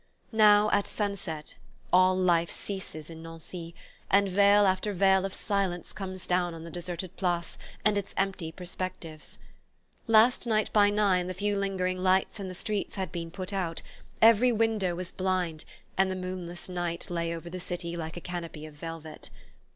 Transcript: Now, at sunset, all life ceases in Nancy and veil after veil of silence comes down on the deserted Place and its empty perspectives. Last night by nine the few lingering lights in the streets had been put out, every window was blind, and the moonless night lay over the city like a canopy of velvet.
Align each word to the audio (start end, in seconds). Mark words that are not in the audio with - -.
Now, 0.31 0.71
at 0.71 0.87
sunset, 0.87 1.57
all 1.93 2.17
life 2.17 2.49
ceases 2.49 3.07
in 3.11 3.21
Nancy 3.21 3.75
and 4.09 4.27
veil 4.29 4.65
after 4.65 4.93
veil 4.93 5.25
of 5.25 5.33
silence 5.35 5.93
comes 5.93 6.25
down 6.25 6.55
on 6.55 6.63
the 6.63 6.71
deserted 6.71 7.15
Place 7.17 7.55
and 7.85 7.99
its 7.99 8.15
empty 8.17 8.51
perspectives. 8.51 9.37
Last 10.07 10.47
night 10.47 10.73
by 10.73 10.89
nine 10.89 11.27
the 11.27 11.35
few 11.35 11.55
lingering 11.55 11.99
lights 11.99 12.39
in 12.39 12.47
the 12.47 12.55
streets 12.55 12.95
had 12.95 13.11
been 13.11 13.29
put 13.29 13.53
out, 13.53 13.83
every 14.23 14.51
window 14.51 14.95
was 14.95 15.11
blind, 15.11 15.65
and 15.99 16.09
the 16.09 16.15
moonless 16.15 16.67
night 16.67 17.11
lay 17.11 17.31
over 17.35 17.51
the 17.51 17.59
city 17.59 17.95
like 17.95 18.17
a 18.17 18.21
canopy 18.21 18.65
of 18.65 18.73
velvet. 18.73 19.29